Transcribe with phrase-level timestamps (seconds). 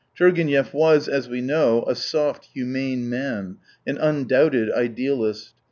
[0.17, 5.53] Turgenev was, as we know, a soft," humane" man, an undoubted idealist.